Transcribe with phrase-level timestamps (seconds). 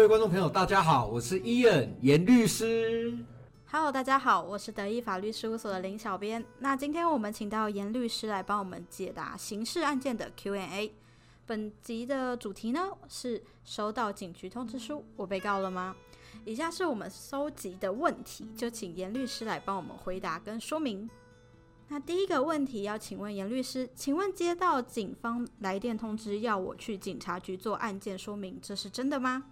[0.00, 3.14] 各位观众朋友，大家好，我是伊恩严律师。
[3.70, 6.42] Hello，大家好，我是德意法律事务所的林小编。
[6.60, 10.90] 那今天我们请到严律师来帮我们解答刑事案件的 Q&A。
[11.44, 15.94] 本集的主题呢是收到警局通知书，我被告了吗？
[16.46, 21.10] 以下是我们搜集的问题，就请严律师来帮我们回答跟说明。
[21.88, 29.44] 那第一个问题要请问严律师，请问接到警方来电通知要我去警察局做案件说明，这是真的吗？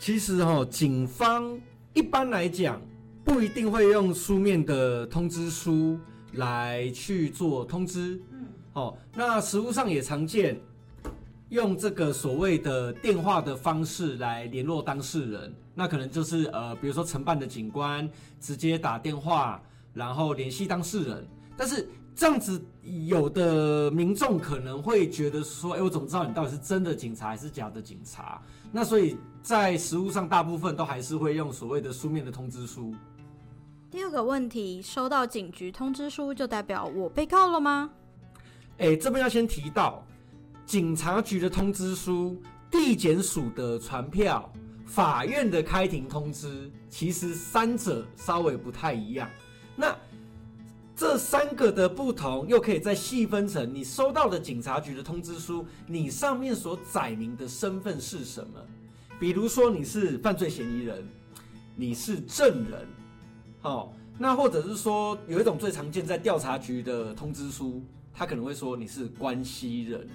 [0.00, 1.60] 其实哈、警方
[1.92, 2.80] 一般来讲
[3.22, 6.00] 不一定会用书面的通知书
[6.32, 8.18] 来去做通知。
[8.32, 10.58] 嗯，哦，那实务上也常见
[11.50, 18.08] 用这个所谓的电话的方式来联络当事人，那可能就是呃，比如说承办的警官
[18.40, 21.28] 直接打电话，然后联系当事人。
[21.58, 21.86] 但是
[22.20, 22.62] 这样子，
[23.08, 28.42] 有的民众可能会觉得说，哎、我怎么知道你到底是真的警察还是假的警察？
[28.70, 32.94] 那所以在实务上，大部分都还是会用所谓的书面的通知书。
[33.90, 37.88] 第二个问题，收到警局通知书就代表我被告了吗？
[38.76, 40.06] 哎，这边要先提到，
[40.66, 42.36] 警察局的通知书、
[42.70, 44.52] 地检署的传票、
[44.84, 49.26] 法院的开庭通知，其实三者稍微不太一样。
[49.74, 49.96] 那
[51.00, 58.60] 这三个的不同，又可以再细分成你收到的警察局的通知书，你上面所载明的身份是什么？
[59.18, 61.02] 比如说你是犯罪嫌疑人，
[61.74, 62.86] 你是证人，
[63.62, 67.82] 好、那或者是说有一种最常见在调查局的通知书，
[68.12, 70.06] 他可能会说你是关系人。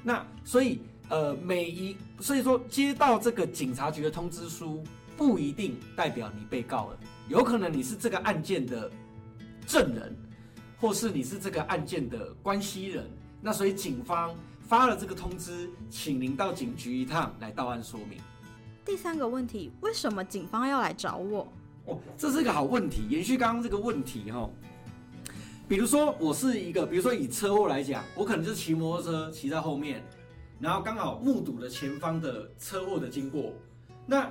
[0.00, 0.78] 那所以
[1.08, 4.80] 呃，每一所以说接到这个警察局的通知书，
[5.16, 8.88] 不一定代表你被告了，有可能你是这个案件的
[9.66, 10.16] 证人，
[10.80, 13.04] 或是你是这个案件的关系人。
[13.42, 18.18] 那所以警方发了这个通知，请您到警局一趟来到案说明。
[18.84, 21.46] 第三个问题，为什么警方要来找我？
[21.86, 23.02] 哦，这是一个好问题。
[23.08, 24.48] 延续刚刚这个问题哈、
[25.68, 30.02] 比如说我是一个，比如说以车祸来讲，我可能就是骑摩托车骑在后面，
[30.58, 33.52] 然后刚好目睹了前方的车祸的经过，
[34.06, 34.30] 那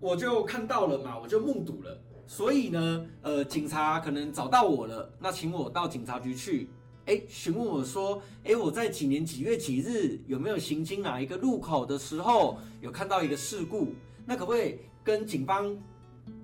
[0.00, 1.96] 我就看到了嘛，我就目睹了。
[2.26, 6.68] 所以呢，呃，警察可能找到我了，那请我到警察局去，
[7.06, 13.92] 哎，询问我说，哎，我在几年几月几日有没有行经哪一个路口的时候，有看到一个事故，
[14.24, 15.76] 那可不可以跟警方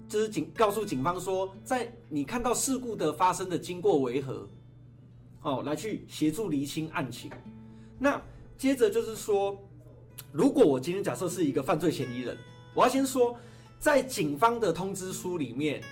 [0.09, 4.49] 就是警告诉警方说，在你看到事故的发生的经过为何，
[5.43, 7.31] 哦，来去协助厘清案情。
[7.99, 8.22] 那
[8.56, 9.59] 接着就是说，
[10.31, 12.38] 如果我今天假设是一个犯罪嫌疑人，
[12.75, 13.37] 我要先说，
[13.82, 15.82] 在警方的通知书里面，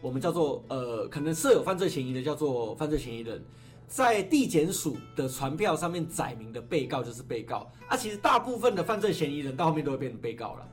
[0.00, 3.40] 我们叫做呃，可能设有犯罪嫌疑的叫做犯罪嫌疑人。
[3.86, 10.68] 在地检署的传票上面载明的被告就是被告啊，其实大部分的犯罪嫌疑人到后面都会变成被告了。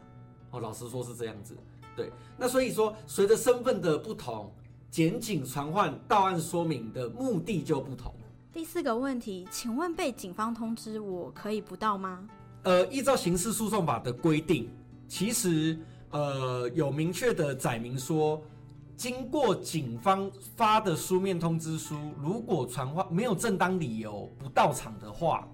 [0.50, 1.56] 哦，老实说是这样子。
[1.96, 4.52] 对，那所以说，随着身份的不同，
[4.90, 8.12] 检警传唤到案说明的目的就不同。
[8.52, 12.28] 第四个问题，请问被警方通知我可以不到吗？
[12.64, 14.68] 呃，依照刑事诉讼法的规定，
[15.08, 15.78] 其实
[16.12, 18.42] 呃有明确的载明说，
[18.98, 25.48] 经过警方发的书面通知书，如果传唤没有正当理由不到场的话，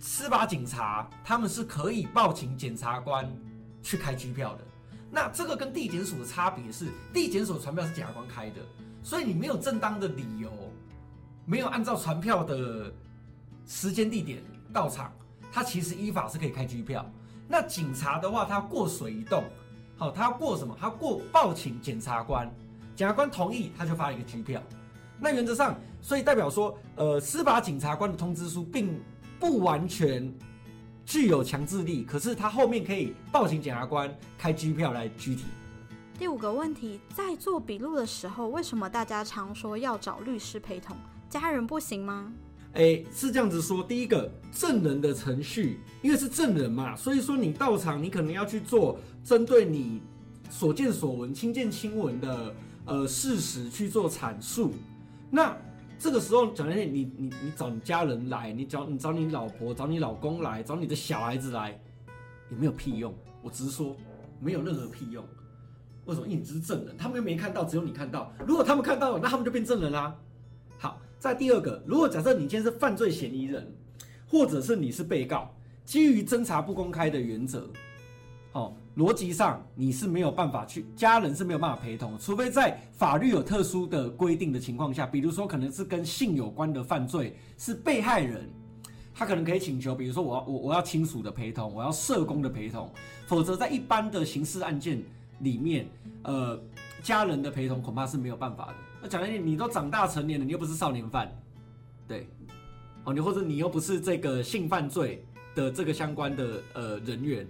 [0.00, 3.30] 司法警察他们是可以报请检察官
[3.82, 4.64] 去开拘票的。
[5.10, 8.60] 那这个跟地检署的差别是，地检署传票是检察官开的，
[9.02, 10.50] 所以你没有正当的理由，
[11.46, 12.92] 没有按照传票的
[13.66, 14.42] 时间地点
[14.72, 15.12] 到场，
[15.50, 17.04] 他其实依法是可以开拘票。
[17.48, 19.42] 那警察的话，他过水一动，
[19.96, 20.76] 好，他过什么？
[20.78, 22.46] 他过报请检察官，
[22.94, 24.62] 检察官同意，他就发了一个拘票。
[25.18, 29.00] 那原则上，所以代表说，呃，司法警察官的通知书并
[29.40, 30.32] 不完全
[31.06, 35.44] 具有强制力，可是他后面可以报请检察官开拘票来拘提。
[36.18, 40.96] 第五个问题，在做笔录的时候，为什么大家常说要找律师陪同？
[41.30, 42.32] 家人不行吗？
[42.74, 43.82] 哎，是这样子说。
[43.82, 50.00] 第一个，证人的程序，因为是证人嘛，所以说你到场，你可能要去做针对你
[50.50, 52.54] 所见所闻、亲见亲闻的
[52.84, 54.72] 呃事实去做阐述。
[55.30, 55.56] 那
[55.98, 61.80] 这个时候讲来，你你你找你家人来，你找你找你老婆、找你老公来，找你的小孩子来，
[62.50, 63.12] 也没有屁用。
[63.42, 63.96] 我直说，
[64.40, 65.24] 没有任何屁用。
[66.04, 66.26] 为什么？
[66.26, 68.32] 因为你是证人，他们又没看到，只有你看到。
[68.46, 70.14] 如果他们看到了，那他们就变证人啦。
[71.18, 73.66] 再第二个，如果假设你今天是犯罪嫌疑人，
[74.28, 75.52] 或者是你是被告，
[75.84, 77.68] 基于侦查不公开的原则，
[78.52, 88.48] 哦，逻辑上你是没有办法去，家人是没有办法陪同，除非在法律有特殊的规定的情况下，比如说可能是跟性有关的犯罪，是被害人，
[89.12, 92.88] 他可能可以请求，比如说我要我我要亲属的陪同，我要社工的陪同，
[93.26, 95.02] 否则在一般的刑事案件
[95.40, 95.88] 里面，
[96.22, 96.56] 呃，
[97.02, 98.74] 家人的陪同恐怕是没有办法的。
[99.00, 101.30] 那讲来你都长大成年了，你又不是少年犯，
[102.06, 102.28] 对，
[103.04, 105.24] 哦，你或者你又不是这个性犯罪
[105.54, 107.46] 的这个相关的呃人员，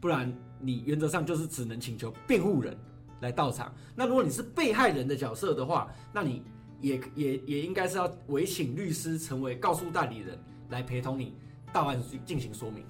[0.00, 2.76] 不然你原则上就是只能请求辩护人
[3.20, 3.74] 来到场。
[3.94, 6.42] 那如果你是被害人的角色的话，那你
[6.80, 10.38] 也也也应该是要委请律师成为告诉代理人。
[10.72, 11.34] 来陪同你
[11.70, 12.82] 到案进行说明。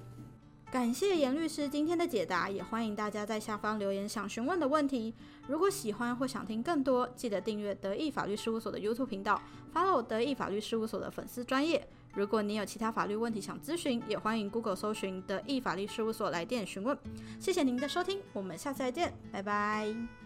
[0.73, 5.13] 感谢严律师今天的解答，也欢迎大家在下方留言想询问的问题。
[5.47, 9.39] 如果喜欢或想听更多，记得订阅德意法律事务所的 YouTube 频道
[9.71, 11.87] ，follow 德意法律事务所的粉丝专业。
[12.15, 16.97] 如果你有其他法律问题想咨询，也欢迎 Google 搜寻德意法律事务所来电询问。
[17.39, 20.22] 谢谢您的收听，我们下次再见，拜拜。